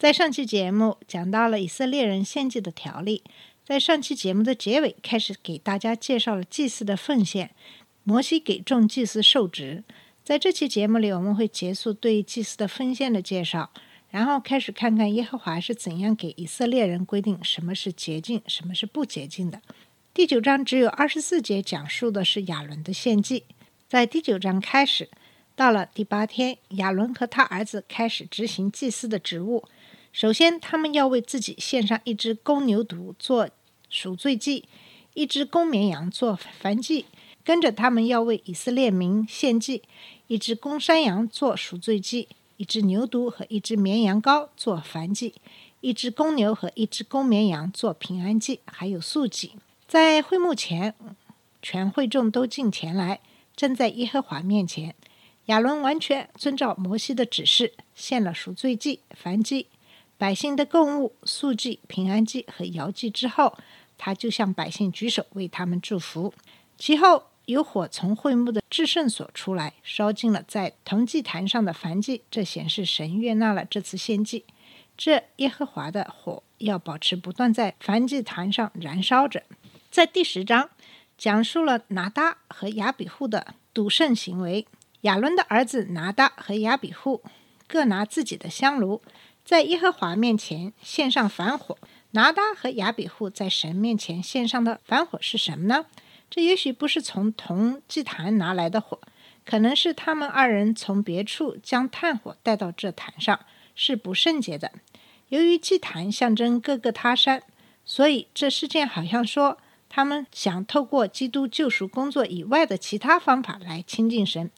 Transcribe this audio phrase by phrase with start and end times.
[0.00, 3.22] 在上期节目讲到了以色列人献祭的条例，
[3.62, 7.50] 在上期节目的结尾开始给大家介绍了祭祀的奉献，
[8.02, 9.84] 摩西给众祭司受职。
[10.24, 13.70] 在这期节目里，我们会结束对祭司的奉献的介绍，
[14.08, 19.60] 然后开始看看耶和华是怎样给以色列人规定什么是洁净，什么是不洁净的。
[20.14, 23.44] 第九章只有二十四节，讲述的是亚伦的献祭。
[23.86, 25.10] 在第九章开始，
[25.54, 29.62] 到了第八天，亚伦和他儿子开始执行祭司的职务。
[30.12, 33.48] 首先，他们要为自己献上一只公牛犊做
[33.88, 34.64] 赎罪祭，
[35.14, 37.06] 一只公绵羊做燔祭。
[37.42, 39.82] 跟着，他们要为以色列民献祭，
[40.26, 45.34] 一只公山羊做赎罪祭，一只牛犊和一只绵羊羔做燔祭，
[45.80, 49.52] 一只公牛和一只公绵羊做平安祭，还有素祭。
[49.88, 50.94] 在会幕前，
[51.62, 53.20] 全会众都进前来，
[53.56, 54.94] 站在耶和华面前。
[55.46, 59.66] 亚伦完全遵照摩西的指示，献了赎罪祭、燔祭。
[60.20, 63.56] 百姓的供物、素祭、平安祭和摇祭之后，
[63.96, 66.34] 他就向百姓举手为他们祝福。
[66.76, 74.44] 其后有火从会幕的至圣所出来，烧尽了在铜祭坛上的燔祭，这显示神悦纳了这次献祭。
[74.94, 79.42] 这耶和华的火要保持不断在燔祭坛上燃烧着。
[79.90, 80.68] 在第十章
[81.16, 84.66] 讲述了拿达和亚比户的赌圣行为。
[85.00, 87.22] 亚伦的儿子拿达和亚比户
[87.66, 89.00] 各拿自己的香炉，
[89.50, 91.76] 在耶和华面前献上燔火。
[92.12, 95.86] 拿达和亚比户在神面前献上的燔火是什么呢？
[96.30, 99.00] 这也许不是从铜祭坛拿来的火，
[99.44, 103.40] 可能是他们二人从别处将炭火带到这坛上，
[103.74, 104.70] 是不圣洁的。
[105.30, 107.42] 由于祭坛象征各个他山，
[107.84, 109.58] 所以这事件好像说
[109.88, 114.48] 他们想透过基督救赎工作以外的其他方法来亲近神。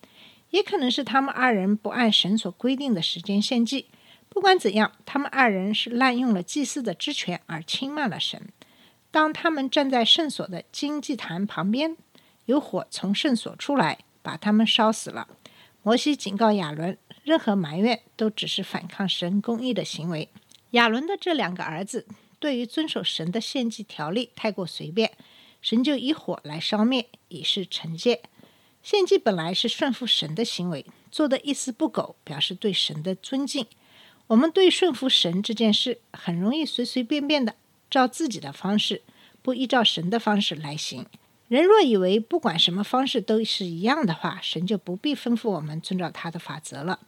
[0.50, 3.86] 也可能是他们二人不按神所规定的时间献祭。
[4.32, 8.48] 不管怎样，他们二人是滥用了祭祀的职权而轻慢了神。
[9.10, 11.98] 当他们站在圣所的金祭坛旁边，
[12.46, 15.28] 有火从圣所出来，把他们烧死了。
[15.82, 20.30] 摩西警告亚伦，任何埋怨都只是反抗神公义的行为。
[20.70, 22.06] 亚伦的这两个儿子
[22.38, 25.12] 对于遵守神的献祭条例太过随便，
[25.60, 28.22] 神就以火来烧灭，以示惩戒。
[28.82, 33.66] 献祭本来是顺服神的行为，做的一丝不苟，表示对神的尊敬。
[34.32, 37.54] 我们对顺服神这件事，很容易随随便便的
[37.90, 39.02] 照自己的方式，
[39.42, 41.04] 不依照神的方式来行。
[41.48, 46.98] 人若以为不管什么方式都是一样的话，神就不必吩咐我们遵照他的法则了。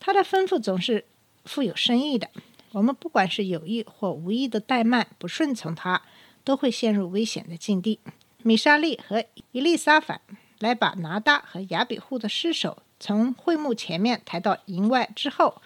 [0.00, 1.04] 他的吩咐总是
[1.44, 2.28] 富有深意的。
[2.72, 6.02] 我们不管是有意或无意的怠慢、不顺从他，
[6.42, 8.00] 都会陷入危险的境地。
[8.42, 10.20] 米沙利和伊丽莎反。
[10.60, 15.60] 来把拿大和亚比户的尸首从会幕前面抬到营外之后，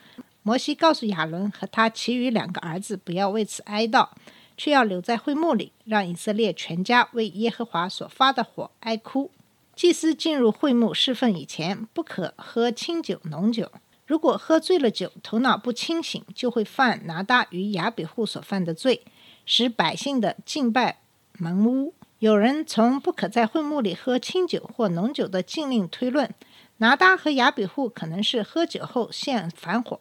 [0.49, 4.09] 摩西告诉亚伦和他其余两个儿子不要为此哀悼，
[4.57, 9.31] 却要留在会幕里，让以色列全家为耶和华所发的火哀哭。
[9.77, 13.71] 祭司进入会幕侍奉以前，不可喝清酒、浓酒。
[14.07, 19.03] 如果喝醉了酒，头脑不清醒，就会犯拿大与亚比户所犯的罪，
[19.45, 21.01] 使百姓的敬拜
[21.35, 21.93] 蒙污。
[22.21, 26.35] 有人从不可在会幕里喝清酒或浓酒的禁令推论，
[26.79, 30.01] 拿达和亚比户可能是喝酒后现反火。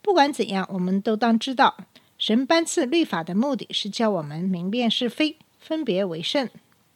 [0.00, 1.76] 不管怎样，我们都当知道，
[2.18, 6.48] 神颁赐律法的目的是叫我们明辨是非，分别为圣，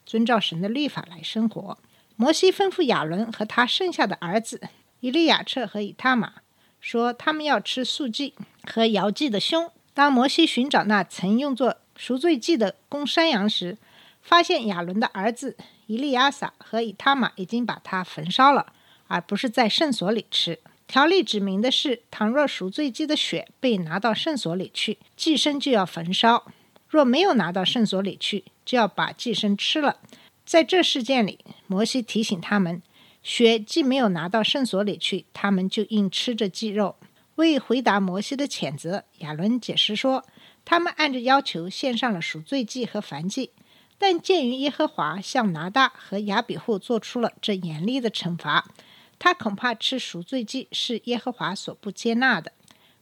[0.07, 1.79] 遵照神的律法来生活。
[2.17, 4.61] 摩西吩咐亚伦和他剩下的儿子
[5.01, 6.35] 以利亚彻和以他玛
[6.81, 9.71] 说，他们要吃素祭和摇祭的胸。
[9.95, 13.77] 当摩西寻找那曾用作赎罪祭的公山羊时，
[14.23, 15.57] 发现亚伦的儿子
[15.87, 18.73] 伊利亚撒和以他玛已经把它焚烧了，
[19.09, 20.61] 而不是在圣所里吃。
[20.93, 26.45] 条例指明的是，倘若赎罪祭的血被拿到圣所里去，祭牲就要焚烧；
[26.87, 30.01] 若没有拿到圣所里去，就要把祭牲吃了。
[30.45, 32.83] 在这事件里，摩西提醒他们，
[33.23, 36.97] 血既没有拿到圣所里去，他们就应吃着祭肉。
[37.37, 40.27] 为回答摩西的谴责，亚伦解释说，
[40.67, 43.53] 他们按着要求献上了赎罪祭和燔祭。
[43.97, 48.67] 但鉴于耶和华向拿大和亚比户做出了这严厉的惩罚，
[49.25, 52.51] 他恐怕吃赎罪祭是耶和华所不接纳的。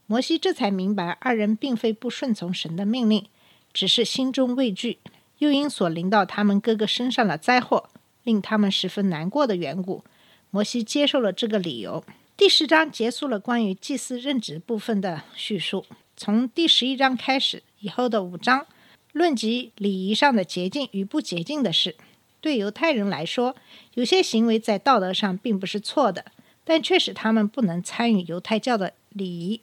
[0.05, 3.25] 摩西这才明白，二人并非不顺从神的命令，
[3.73, 4.99] 只是心中畏惧，
[5.39, 7.89] 又因所临到他们哥哥身上的灾祸，
[8.25, 10.05] 令他们十分难过的缘故，
[10.51, 12.05] 摩西接受了这个理由。
[12.37, 15.87] 第十章结束了关于祭司任职部分的叙述。
[16.19, 18.67] 从第十一章开始，以后的五章
[19.15, 21.97] 论及礼仪上的洁净与不洁净的事。
[22.41, 23.55] 对犹太人来说，
[23.95, 26.25] 有些行为在道德上并不是错的，
[26.65, 29.61] 但却使他们不能参与犹太教的礼仪。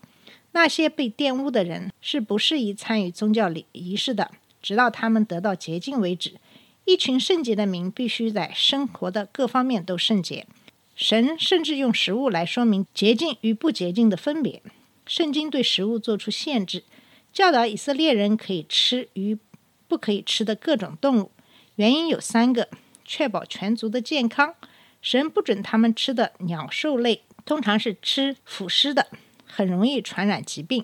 [0.52, 4.32] 那些被玷污的人是不适宜参与宗教礼仪式的，
[4.62, 6.34] 直到他们得到洁净为止。
[6.86, 10.48] 一群圣洁的民必须在生活的各方面都圣洁。
[10.96, 14.64] 神甚至用食物来说明洁净与不洁净的分别。
[15.06, 16.84] 圣经对食物做出限制，
[17.32, 19.38] 教导以色列人可以吃与
[19.88, 21.32] 不可以吃的各种动物。
[21.78, 22.70] 原因有三个：
[23.06, 24.56] 确保全族的健康。
[25.00, 29.08] 神不准他们吃的鸟兽类，通常是吃腐尸的，
[29.46, 30.84] 很容易传染疾病，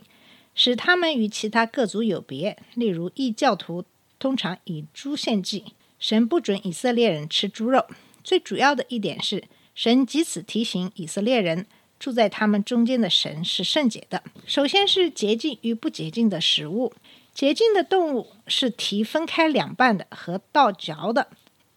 [0.53, 2.59] 使他们与其他各族有别。
[2.75, 3.83] 例如，异教徒
[4.19, 5.73] 通常以猪献祭。
[5.97, 7.87] 神不准以色列人吃猪肉。
[8.23, 11.65] 最主要的一点是，神藉此提醒以色列人，
[11.97, 14.21] 住在他们中间的神是圣洁的。
[14.45, 16.93] 首先是洁净与不洁净的食物。
[17.33, 21.29] 洁净的动物是蹄分开两半的和倒嚼的。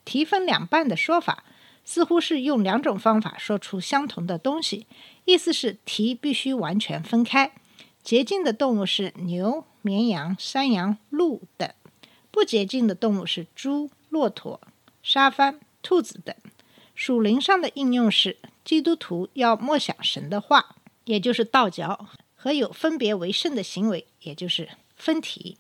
[0.04, 1.44] 蹄分两半的说法
[1.84, 4.86] 似乎是用两种方法说出相同的东西，
[5.24, 7.52] 意思是蹄必须完全分开。
[8.02, 11.70] 洁净的动物是牛、绵羊、山羊、鹿等；
[12.30, 14.60] 不洁净的动物是猪、骆驼、
[15.02, 16.34] 沙番、兔子等。
[16.94, 24.68] 属灵上的应用是，基督徒要默想神的话，也就是倒嚼和有分别为圣的行为，也就是。
[24.96, 25.56] 分体，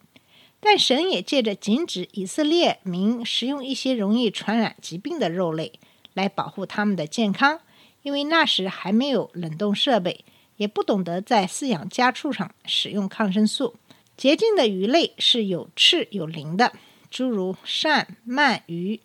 [0.58, 5.78] 但神也借着禁止以色列民食用一些容易传染疾病的肉类，
[6.14, 7.60] 来保护他们的健康，
[8.02, 10.24] 因为那时还没有冷冻设备，
[10.56, 13.76] 也不懂得在饲养家畜上使用抗生素。
[14.16, 16.72] 洁净的鱼类是有翅有鳞的，
[17.10, 18.98] 诸如鳝、鳗鱼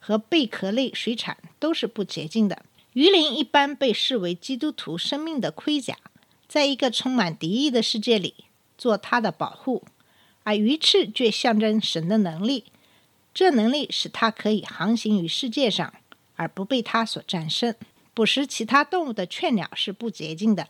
[0.00, 2.64] 和贝壳类水产都是不洁净的。
[2.94, 5.96] 鱼鳞一般被视为基督徒生命的盔甲，
[6.48, 8.46] 在一个充满敌意的世界里。
[8.82, 9.84] 做它的保护，
[10.42, 12.64] 而鱼翅却象征神的能力。
[13.32, 15.94] 这能力使它可以航行于世界上，
[16.34, 17.72] 而不被它所战胜。
[18.12, 20.66] 捕食其他动物的雀鸟是不洁净的，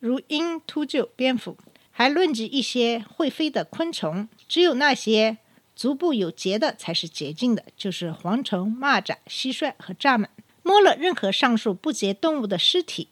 [0.00, 1.56] 如鹰、秃鹫、蝙蝠，
[1.92, 4.28] 还论及一些会飞的昆虫。
[4.48, 5.38] 只有那些
[5.76, 10.26] 足部有节的才是洁净的，就是蝗虫、蚂蚱、蟋蟀和蚱蜢。
[10.64, 13.06] 摸了任何上述不洁动物的尸体，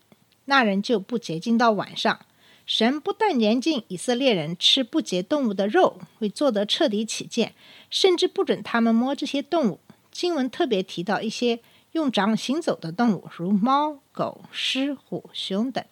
[0.47, 2.27] 那人就不洁净到晚上。
[2.73, 7.53] 神不但严禁以色列人吃不洁动物的肉，为做得彻底起见，
[7.91, 9.81] 甚至不准他们摸这些动物。
[10.13, 11.59] 经文特别提到一些
[11.91, 15.85] 用掌行走的动物，如猫、狗、狮、虎、熊等。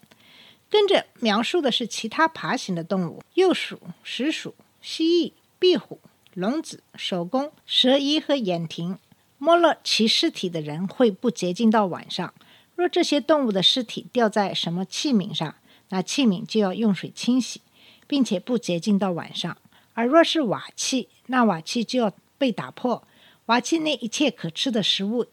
[0.69, 5.99] 跟着描述的是其他爬行的动物，鼬鼠、石鼠、蜥蜴、壁虎、
[6.33, 8.97] 龙子、守宫、蛇衣和眼蜓。
[9.37, 12.33] 摸了其尸体的人会不洁净到晚上。
[12.77, 15.55] 若这些动物的尸体掉在什么器皿上，
[15.89, 17.61] 那器皿就要用水清洗，
[18.07, 19.55] 并且不洁净到晚上；
[19.93, 23.07] 而若是瓦器，那瓦器就要被打破，
[23.47, 25.25] 瓦器内一切可吃的食物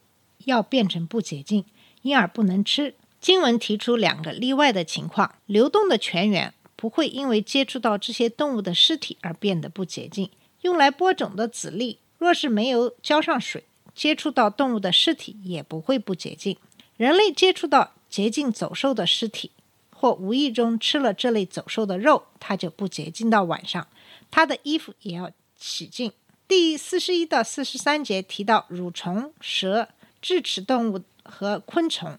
[0.46, 1.64] 要变成不洁净，
[2.02, 2.94] 因而不能吃。
[3.20, 10.28] 经文提出两个例外的情况：流动的泉源不会因为接触到这些动物的尸体而变得不洁净；
[10.62, 13.64] 用来播种的籽粒，若是没有浇上水，
[13.94, 16.56] 接触到动物的尸体也不会不洁净。
[16.96, 19.50] 人类接触到洁净走兽的尸体。
[19.98, 23.88] 或无意中吃了这类走兽的肉，他就不洁净到晚上。
[24.30, 26.12] 他的衣服也要洗净。
[26.46, 29.88] 第四十一到四十三节提到蠕虫、蛇、
[30.20, 32.18] 智齿动物和昆虫，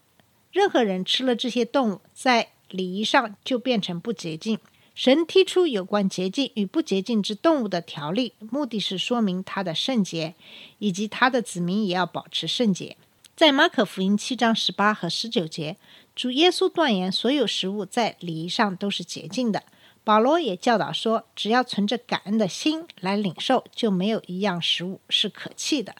[0.50, 4.58] 任何人吃了这些动物，在礼仪上就变成不洁净。
[4.94, 10.34] 神提出有关洁净与不洁净之动物的条例，目的是说明他的圣洁，
[10.80, 12.96] 以及他的子民也要保持圣洁。
[13.38, 15.76] 在马可福音七章十八和十九节。
[16.16, 19.62] 主耶稣断言，所有食物在礼仪上都是洁净的。
[20.02, 25.94] 保罗也教导说，只要存着感恩的心来领受，就没有一样食物是可弃的。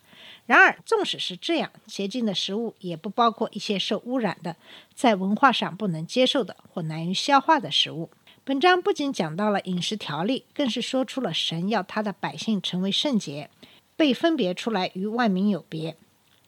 [0.46, 4.56] 然而，纵使是这样，洁净的食物也不包括一些受污染的、
[4.92, 8.10] 在文化上不能接受的或难于消化的食物。
[8.42, 13.48] 本章不仅讲到了饮食条例，更是说出了神要他的百姓成为圣洁，
[13.94, 15.96] 被分别出来与万民有别，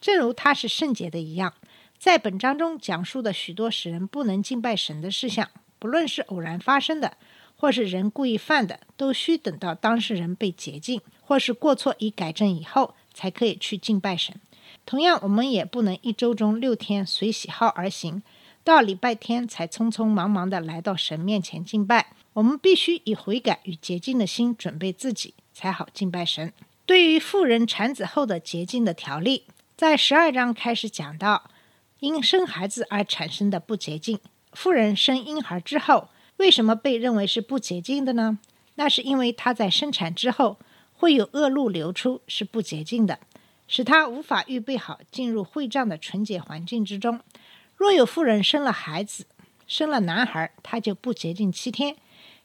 [0.01, 1.53] 正如他是圣洁的一样。
[1.97, 7.15] 在本章中讲述的许多使人不能敬拜神的事项，不论是偶然发生的，
[7.55, 14.35] 或是人故意犯的，都需等到当事人被洁净，或是过错已改正以后，才可以去敬拜神。
[14.83, 18.23] 同样，我们也不能一周中六天随喜好而行，
[18.63, 22.13] 到礼拜天才匆匆忙忙地来到神面前敬拜。
[22.33, 26.51] 我们必须以悔改与洁净的心准备自己，才好敬拜神。
[26.87, 29.43] 对于妇人产子后的洁净的条例，
[29.81, 31.49] 在十二章开始讲到，
[32.01, 34.19] 因生孩子而产生的不洁净。
[34.53, 38.37] 妇人生婴孩之后，为什么被认为是不洁净的呢？
[38.75, 40.59] 那是因为她在生产之后
[40.93, 43.17] 会有恶露流出，是不洁净的，
[43.67, 47.19] 使她无法预备好进入会帐的纯洁环境之中。
[47.75, 49.25] 若有妇人生了孩子，
[49.65, 51.95] 生了男孩，她就不洁净七天，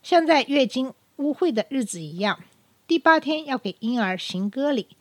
[0.02, 2.40] 像在月经污秽的日子一样。
[2.86, 4.96] 第八天要给婴儿行割礼。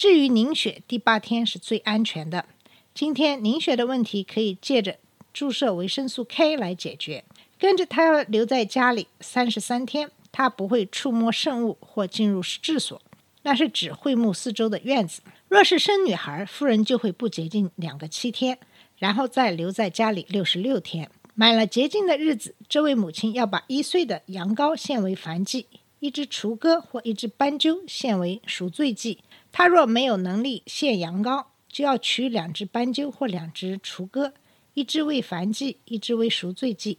[0.00, 2.46] 至于凝血，第八天是最安全的。
[2.94, 4.96] 今天凝血的问题可以借着
[5.34, 7.22] 注射维生素 K 来解决。
[7.58, 12.98] 跟着他留在家里三十三天，他不会触摸圣物或进入治所，
[13.42, 15.20] 那是指会幕四周的院子。
[15.48, 18.58] 若是生女孩，夫人就会不洁净两个七天，
[18.96, 21.10] 然后再留在家里六十六天。
[21.34, 25.66] 满了洁净的日子，这位母亲要把一岁的羊羔献为燔祭。
[25.98, 29.18] 一只雏鸽或一只斑鸠献为赎罪祭。
[29.52, 34.32] 他若没有能力献羊羔，就要取两只斑鸠或两只雏鸽，
[34.74, 36.98] 一只为燔祭，一只为赎罪祭。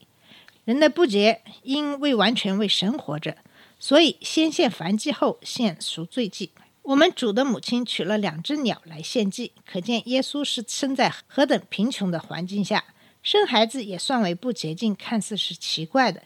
[0.65, 3.37] 人的不洁因未完全为神活着，
[3.79, 6.51] 所以先献燔祭后献赎罪祭。
[6.83, 12.83] 我们主的母亲取了两只鸟来献祭，可见耶稣是生在何等贫穷的环境下，
[13.23, 16.23] 生孩子也算为不洁净，看似是奇怪的。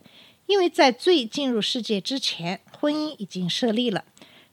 [0.47, 4.05] 因为在罪进入世界之前，婚姻已经设立了。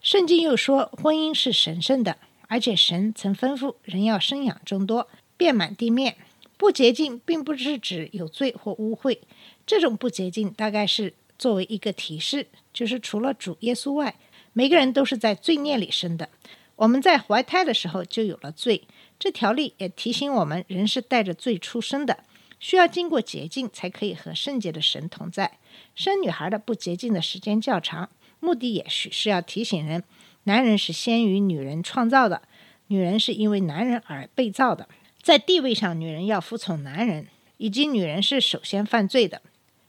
[0.03, 2.17] 圣经又说，婚姻是神圣的，
[2.49, 6.17] 而且神曾吩咐人要生养众多，遍满地面。
[6.57, 9.19] 不洁净并不是指有罪或污秽，
[9.65, 14.17] 这种不洁净大概是作为一个提示，就是除了主耶稣外，
[14.53, 16.29] 每个人都是在罪孽里生的。
[16.75, 18.83] 我们在怀胎的时候就有了罪。
[19.21, 22.25] 这条例也提醒我们，人是带着罪出生的，
[22.59, 25.59] 需要经过洁净才可以和圣洁的神同在。
[25.95, 28.11] 生女孩的不洁净的时间较长，
[28.45, 30.03] 目的也许是要提醒人：
[30.45, 32.43] 男人是先于女人创造的，
[32.89, 34.89] 女人是因为男人而被造的。
[35.23, 39.43] 在地位上，女人要服从男人，以及女人是首先犯罪的。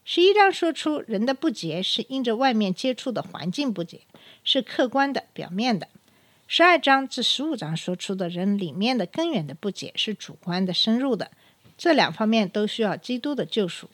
[0.06, 4.02] 十一章说出人的不洁是因着外面接触的环境不洁，
[4.44, 5.88] 是客观的、表面的。
[6.46, 11.32] 十二章至十五章说出的人里面的根源的不洁是主观的、深入的。
[11.76, 13.90] 这两方面都需要基督的救赎。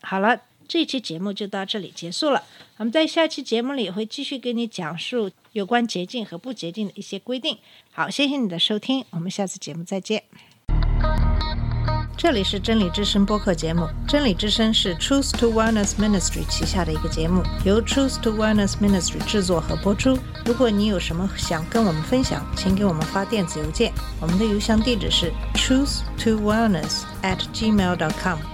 [0.00, 0.40] 好了。
[0.66, 2.42] 这期节目就到这里结束了。
[2.76, 7.58] 我们在下期节目里会继续给你讲述有关洁净和不洁净的一些规定。
[7.92, 10.24] 好，谢谢你的收听，我们下次节目再见。
[12.16, 20.16] 这里是真理之声播客节目，真理之声是 Truth to Wellness Ministry 旗下的一个节目，由 Truth to Wellness Ministry 制作和播出。
[20.46, 28.53] 如果你有什么想跟我们分享，请给我们发电子邮件，我们的邮箱地址是 truth to wellness at gmail.com。